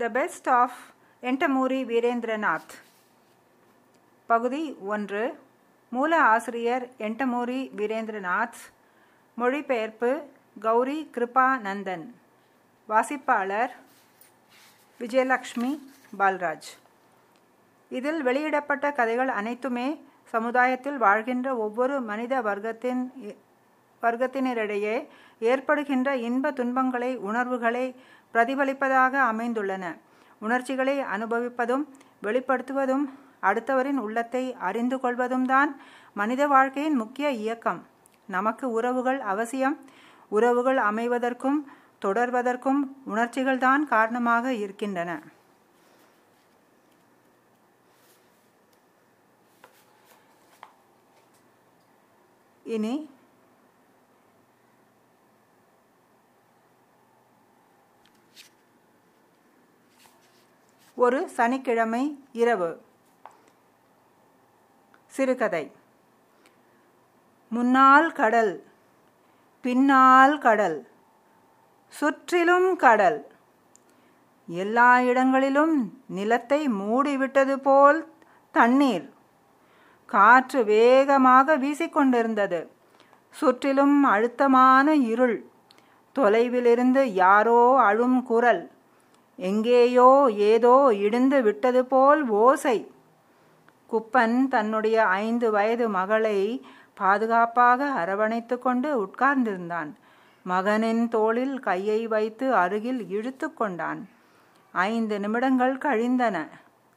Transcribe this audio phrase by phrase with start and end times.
[0.00, 0.76] The best of
[1.28, 2.72] Yandamoori Veerendranath
[4.26, 4.60] பகுதி
[4.92, 5.22] ஒன்று.
[5.92, 8.58] மூல ஆசிரியர் என்டமூரி வீரேந்திரநாத்
[9.34, 10.10] மொழிபெயர்ப்பு
[10.66, 12.04] கௌரி கிருபா நந்தன்
[12.88, 13.72] வாசிப்பாளர்
[15.00, 15.72] விஜயலக்ஷ்மி
[16.18, 16.70] பால்ராஜ்.
[17.88, 19.88] இதில் வெளியிடப்பட்ட கதைகள் அனைத்துமே
[20.34, 23.02] சமுதாயத்தில் வாழ்கின்ற ஒவ்வொரு மனித வர்க்கத்தின்
[24.02, 24.96] வர்க்கத்தினரிடையே
[25.52, 27.86] ஏற்படுகின்ற இன்ப துன்பங்களை உணர்வுகளை
[28.34, 29.84] பிரதிபலிப்பதாக அமைந்துள்ளன.
[30.38, 31.84] உணர்ச்சிகளை அனுபவிப்பதும்
[32.22, 33.06] வெளிப்படுத்துவதும்
[33.42, 35.70] அடுத்தவரின் உள்ளத்தை அறிந்து கொள்வதும் தான்
[36.14, 37.80] மனித வாழ்க்கையின் முக்கிய இயக்கம்.
[38.26, 39.76] நமக்கு உறவுகள் அவசியம்.
[40.28, 41.58] உறவுகள் அமைவதற்கும்
[42.04, 45.10] தொடர்வதற்கும் உணர்ச்சிகள் தான் காரணமாக இருக்கின்றன.
[52.76, 52.94] இனி
[61.00, 62.82] ஒரு சனிக்கிழமை இரவு.
[65.06, 65.72] சிறுகதை.
[67.48, 68.64] முன்னால் கடல்
[69.60, 70.88] பின்னால் கடல்
[71.88, 73.26] சுற்றிலும் கடல்.
[74.46, 78.12] எல்லா இடங்களிலும் நிலத்தை மூடிவிட்டது போல்
[78.50, 79.12] தண்ணீர்.
[80.06, 82.68] காற்று வேகமாக வீசிக்கொண்டிருந்தது.
[83.30, 85.44] சுற்றிலும் அழுத்தமான இருள்.
[86.14, 88.70] தொலைவிலிருந்து யாரோ அழும் குரல்.
[89.38, 92.90] எங்கேயோ ஏதோ இடிந்து விட்டது போல் ஓசை.
[93.92, 96.38] குப்பன் தன்னுடைய ஐந்து வயது மகளை
[96.94, 99.90] பாதுகாப்பாக அரவணைத்து கொண்டு உட்கார்ந்திருந்தான்.
[100.42, 104.08] மகனின் தோளில் கையை வைத்து அருகில் இழுத்து கொண்டான்.
[104.72, 106.36] ஐந்து நிமிடங்கள் கழிந்தன.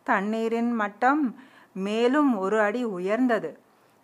[0.03, 1.35] தண்ணீரின் மட்டம்
[1.73, 3.59] மேலும் ஒரு அடி உயர்ந்தது.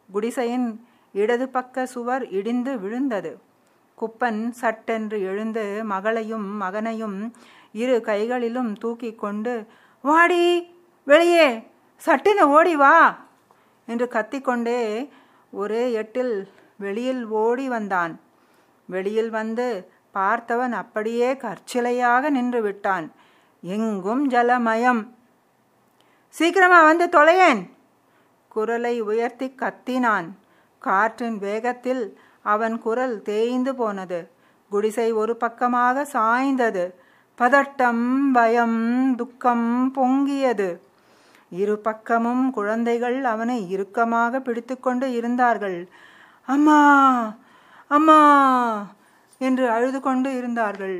[0.09, 0.67] குடிசையின்
[1.13, 3.39] இடது பக்க சுவர் இடிந்து விழுந்தது.
[3.97, 7.33] குப்பன் சட்டென்று எழுந்து மகளையும் மகனையும்
[7.81, 9.53] இரு கைகளிலும் தூக்கி கொண்டு
[10.03, 10.43] வாடி
[11.09, 11.49] வெளியே
[12.05, 12.97] சட்டின ஓடி வா
[13.87, 14.81] என்று கத்திக்கொண்டே
[15.51, 16.35] ஒரே எட்டில்
[16.83, 18.13] வெளியில் ஓடி வந்தான்.
[18.89, 19.67] வெளியில் வந்து
[20.17, 23.07] பார்த்தவன் அப்படியே கற்சிலையாக நின்று விட்டான்.
[23.63, 25.01] எங்கும் ஜலமயம்.
[26.35, 27.61] சீக்கிரமா வந்து தொலையேன்
[28.53, 30.27] குரலை உயர்த்தி கத்தினான்.
[30.85, 32.03] காற்றின் வேகத்தில்
[32.53, 34.19] அவன் குரல் தேய்ந்து போனது.
[34.71, 36.85] குடிசை ஒரு பக்கமாக சாய்ந்தது.
[37.39, 38.79] பதட்டம் பயம்
[39.15, 40.79] துக்கம் பொங்கியது.
[41.51, 45.87] இரு பக்கமும் குழந்தைகள் அவனை இறுக்கமாக பிடித்துக்கொண்டு இருந்தார்கள்.
[46.47, 46.79] அம்மா
[47.91, 48.19] அம்மா!
[49.41, 50.97] என்று அழுது கொண்டு இருந்தார்கள்.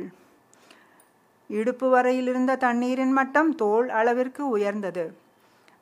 [1.50, 5.04] இடுப்பு வரையில் இருந்த தண்ணீரின் மட்டம் தோல் அளவிற்கு உயர்ந்தது.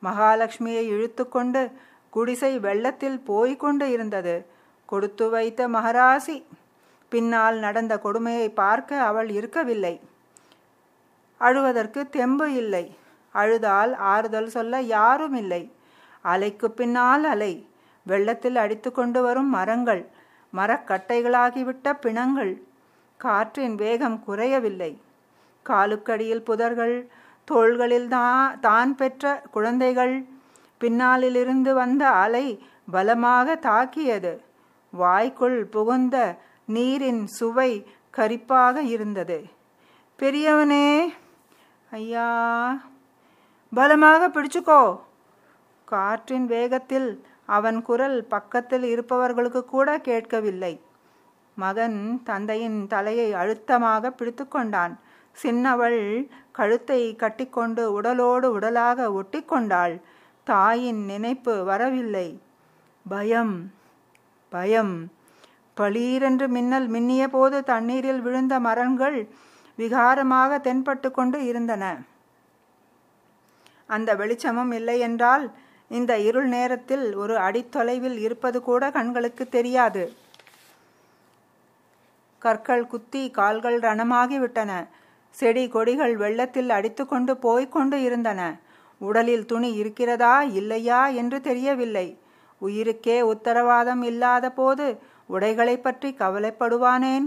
[0.03, 1.71] மகாலட்சுமியை இழுத்துக்கொண்டு
[2.11, 4.47] குடிசை வெள்ளத்தில் போய்கொண்டு இருந்தது.
[4.87, 6.43] கொடுத்து வைத்த மகராசி.
[7.09, 9.95] பின்னால் நடந்த கொடுமையை பார்க்க அவள் இருக்கவில்லை.
[11.41, 12.97] அழுவதற்கு தெம்பு இல்லை.
[13.33, 15.73] அழுதால் ஆறுதல் சொல்ல யாரும் இல்லை.
[16.25, 17.67] அலைக்கு பின்னால் அலை.
[18.03, 20.07] வெள்ளத்தில் அடித்து கொண்டு வரும் மரங்கள்.
[20.57, 22.63] மரக்கட்டைகளாகிவிட்ட பிணங்கள்.
[23.17, 25.01] காற்றின் வேகம் குறையவில்லை.
[25.69, 27.07] காலுக்கடியில் புதர்கள்
[27.45, 28.09] தோள்களில்
[28.61, 30.25] தான் பெற்ற குழந்தைகள்.
[30.81, 34.41] பின்னாலிலிருந்து வந்த அலை பலமாக தாக்கியது.
[34.91, 37.87] வாய்க்குள் புகுந்த நீரின் சுவை
[38.17, 39.45] கரிப்பாக இருந்தது.
[40.19, 41.13] பெரியவனே
[41.91, 42.29] ஐயா
[43.73, 44.99] பலமாக பிடிச்சுக்கோ.
[45.85, 50.81] காற்றின் வேகத்தில் அவன் குரல் பக்கத்தில் இருப்பவர்களுக்கு கூட கேட்கவில்லை.
[51.55, 54.99] மகன் தந்தையின் தலையை அழுத்தமாக பிடித்து கொண்டான்.
[55.33, 60.01] சின்னவள் கழுத்தை கட்டிக்கொண்டு உடலோடு உடலாக ஒட்டி கொண்டாள்.
[60.45, 62.41] தாயின் நினைப்பு வரவில்லை.
[63.09, 63.73] பயம்
[64.49, 65.11] பயம்.
[65.77, 69.29] பளீரென்று மின்னல் மின்னிய போது தண்ணீரில் விழுந்த மரங்கள்
[69.79, 71.85] விகாரமாக தென்பட்டு கொண்டு இருந்தன.
[73.87, 75.45] அந்த வெளிச்சமும் இல்லை என்றால்
[75.91, 80.05] இந்த இருள் நேரத்தில் ஒரு அடித்தொலைவில் இருப்பது கூட கண்களுக்கு தெரியாது.
[82.39, 84.73] கற்கள் குத்தி கால்கள் ரணமாகிவிட்டன.
[85.31, 88.41] செடி கொடிகள் வெள்ளத்தில் அடித்துக்கொண்டு போய்கொண்டு இருந்தன.
[89.01, 92.07] உடலில் துணி இருக்கிறதா இல்லையா என்று தெரியவில்லை.
[92.61, 94.87] உயிருக்கே உத்தரவாதம் இல்லாத போது
[95.27, 97.27] உடைகளை பற்றி கவலைப்படுவானேன்?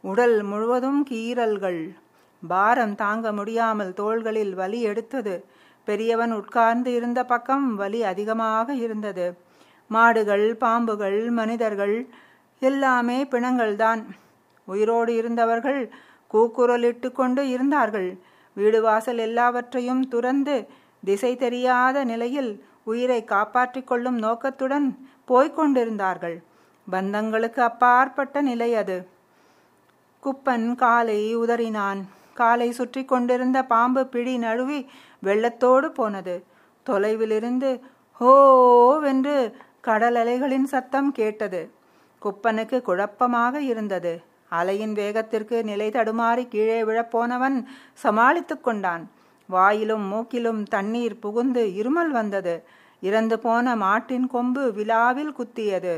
[0.00, 1.94] உடல் முழுவதும் கீறல்கள்.
[2.48, 5.44] பாரம் தாங்க முடியாமல் தோள்களில் வலி எடுத்தது.
[5.84, 9.38] பெரியவன் உட்கார்ந்து இருந்த பக்கம் வலி அதிகமாக இருந்தது.
[9.88, 12.08] மாடுகள் பாம்புகள் மனிதர்கள்
[12.60, 14.04] எல்லாமே பிணங்கள்தான்.
[14.64, 15.90] உயிரோடு இருந்தவர்கள்
[16.34, 18.18] கூக்குரலிட்டு கொண்டு இருந்தார்கள்.
[18.54, 20.66] வீடு வாசல் எல்லாவற்றையும் துறந்து
[21.04, 26.42] திசை தெரியாத நிலையில் உயிரை காப்பாற்றிக் கொள்ளும் நோக்கத்துடன் போய்க் கொண்டிருந்தார்கள்.
[26.90, 29.18] பந்தங்களுக்கு அப்பாற்பட்ட நிலை அது.
[30.22, 32.00] குப்பன் காலை உதறினான்.
[32.34, 34.80] காலை சுற்றி கொண்டிருந்த பாம்பு பிடி நழுவி
[35.24, 36.34] வெள்ளத்தோடு போனது.
[36.86, 37.70] தொலைவிலிருந்து
[38.20, 39.36] ஹோவென்று
[39.80, 41.70] கடல் அலைகளின் சத்தம் கேட்டது.
[42.22, 44.12] குப்பனுக்கு குழப்பமாக இருந்தது.
[44.50, 47.56] அலையின் வேகத்திற்கு நிலை தடுமாறி கீழே விழப்போனவன்
[47.94, 49.04] சமாளித்து கொண்டான்.
[49.48, 52.54] வாயிலும் மூக்கிலும் தண்ணீர் புகுந்து இருமல் வந்தது.
[53.00, 55.94] இறந்து போன மாட்டின் கொம்பு விழாவில் குத்தியது.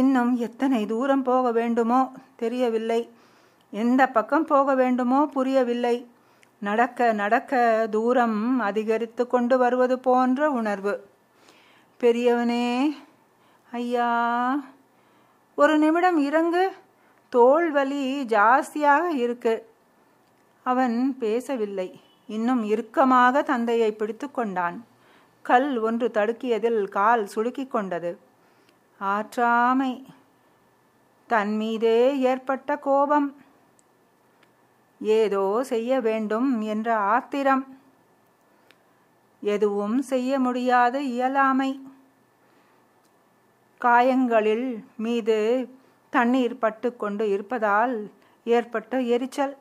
[0.00, 3.00] இன்னும் எத்தனை தூரம் போக வேண்டுமோ தெரியவில்லை.
[3.72, 5.96] எந்த பக்கம் போக வேண்டுமோ புரியவில்லை.
[6.60, 7.52] நடக்க நடக்க
[7.90, 10.94] தூரம் அதிகரித்து கொண்டு வருவது போன்ற உணர்வு.
[12.00, 12.68] பெரியவனே
[13.70, 14.10] ஐயா
[15.54, 16.64] ஒரு நிமிடம் இறங்கு.
[17.28, 19.54] தோல் வலி ஜாஸ்தியாக இருக்கு.
[20.66, 21.88] அவன் பேசவில்லை.
[22.26, 24.84] இன்னும் இறுக்கமாக தந்தையை பிடித்து கொண்டான்.
[25.42, 28.32] கல் ஒன்று தடுக்கியதில் கால் சுளுக்கிக் கொண்டது.
[29.00, 30.04] ஆற்றாமை.
[31.28, 33.36] தன்மீதே ஏற்பட்ட கோபம்.
[35.00, 37.78] ஏதோ செய்ய வேண்டும் என்ற ஆத்திரம்.
[39.40, 41.88] எதுவும் செய்ய முடியாது இயலாமை.
[43.78, 45.68] காயங்களில் மீது
[46.10, 48.10] தண்ணீர் பட்டு கொண்டு இருப்பதால்
[48.44, 49.56] ஏற்பட்ட எரிச்சல்.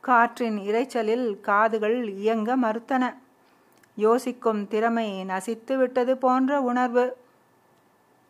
[0.00, 3.14] காற்றின் இரைச்சலில் காதுகள் இயங்க மறுத்தன.
[3.96, 7.16] யோசிக்கும் திறமை நசித்து விட்டது போன்ற உணர்வு.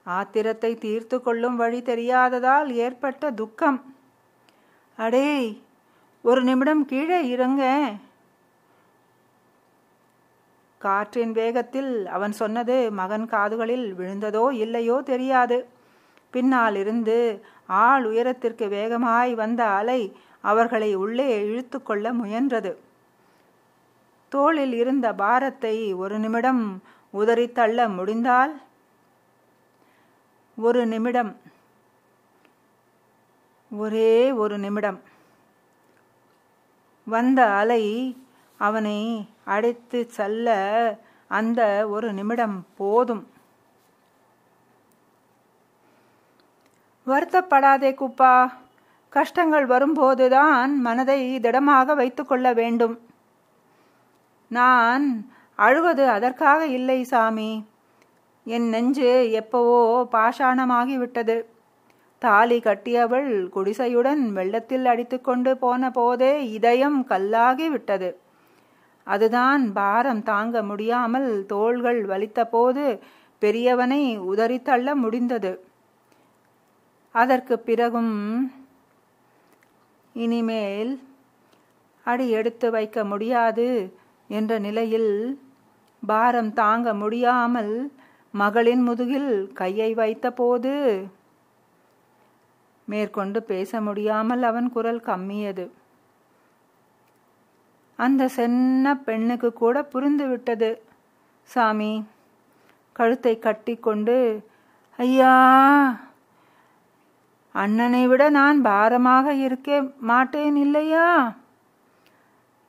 [0.06, 3.80] ஆத்திரத்தை தீர்த்து கொள்ளும் வழி தெரியாததால் ஏற்பட்ட துக்கம்.
[4.98, 5.28] அடே
[6.24, 7.62] ஒரு நிமிடம் கீழே இறங்க.
[10.80, 15.58] காற்றின் வேகத்தில் அவன் சொன்னது மகன் காதுகளில் விழுந்ததோ இல்லையோ தெரியாது.
[16.30, 17.16] பின்னால் இருந்து
[17.84, 20.00] ஆள் உயரத்திற்கு வேகமாய் வந்த அலை
[20.40, 22.72] அவர்களை உள்ளே இழுத்து கொள்ள முயன்றது.
[24.32, 26.62] தோளில் இருந்த பாரத்தை ஒரு நிமிடம்
[27.14, 28.52] உதறி தள்ள முடிந்தால்
[30.60, 31.36] ஒரு நிமிடம்.
[33.70, 35.00] ஒரே ஒரு நிமிடம்.
[37.04, 38.16] வந்த அலை
[38.58, 40.48] அவனை அடைத்து செல்ல
[41.28, 43.28] அந்த ஒரு நிமிடம் போதும்.
[47.06, 48.52] வருத்தப்படாதே குப்பா.
[49.08, 53.00] கஷ்டங்கள் வரும்போதுதான் மனதை திடமாக வைத்துக்கொள்ள வேண்டும்.
[54.48, 57.69] நான் அழுவது அதற்காக இல்லை சாமி.
[58.46, 59.08] என் நெஞ்சு
[59.40, 59.78] எப்பவோ
[60.12, 61.36] பாஷாணமாகிவிட்டது.
[62.22, 68.10] தாலி கட்டியவள் குடிசையுடன் வெள்ளத்தில் அடித்துக்கொண்டு போன போதே இதயம் கல்லாகி விட்டது
[69.06, 72.84] அதுதான் பாரம் தாங்க முடியாமல் தோள்கள் வலித்தபோது
[73.42, 74.02] பெரியவனை
[74.32, 75.52] உதறித்தள்ள முடிந்தது.
[77.14, 78.14] அதற்கு பிறகும்
[80.14, 80.92] இனிமேல்
[82.06, 83.68] அடி எடுத்து வைக்க முடியாது
[84.30, 85.12] என்ற நிலையில்
[86.02, 87.72] பாரம் தாங்க முடியாமல்
[88.34, 90.72] மகளின் முதுகில் கையை வைத்தபோது
[92.88, 95.70] மேற்கொண்டு பேச முடியாமல் அவன் குரல் கம்மியது.
[97.98, 100.70] அந்த சென்ன பெண்ணுக்கு கூட புரிந்து விட்டது.
[101.42, 102.04] சாமி
[102.92, 104.16] கழுத்தை கட்டி கொண்டு
[104.98, 105.34] ஐயா
[107.54, 111.34] அண்ணனை விட நான் பாரமாக இருக்க மாட்டேன் இல்லையா?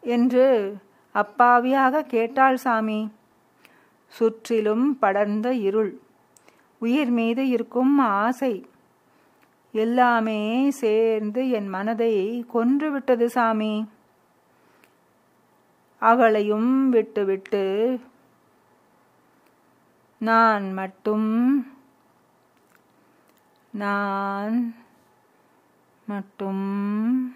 [0.03, 0.47] என்று
[1.15, 3.11] அப்பாவியாக கேட்டாள் சாமி.
[4.11, 5.99] சுற்றிலும் படர்ந்த இருள்.
[6.77, 8.65] உயிர் மீது இருக்கும் ஆசை.
[9.71, 13.87] எல்லாமே சேர்ந்து என் மனதை கொன்றுவிட்டது சாமி.
[15.99, 17.99] அவளையும் விட்டுவிட்டு
[20.17, 21.67] நான் மட்டும்.
[23.71, 24.75] நான்
[26.05, 27.35] மட்டும்.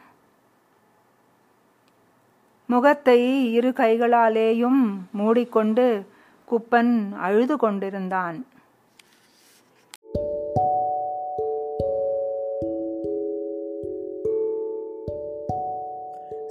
[2.65, 3.20] முகத்தை
[3.53, 6.13] இரு கைகளாலேயும் மூடிக்கொண்டு
[6.51, 8.47] குப்பன் அழுது கொண்டிருந்தான்.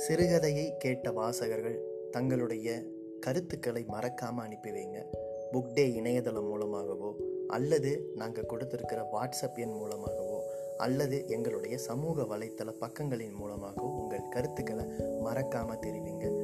[0.09, 2.83] சிறுகதையை கேட்ட வாசகர்கள் தங்களுடைய
[3.21, 5.05] கருத்துக்களை மறக்காமல் அனுப்பி வைங்க.
[5.53, 7.15] புக் டே இணையதளம் மூலமாகவோ
[7.49, 10.43] அல்லது நாங்கள் கொடுத்துருக்கிற வாட்ஸ்அப் எண் மூலமாகவோ
[10.77, 14.85] அல்லது எங்களுடைய சமூக வலைத்தள பக்கங்களின் மூலமாகவோ உங்கள் கருத்துக்களை
[15.21, 16.44] மறக்காமல் தெரிவிங்க.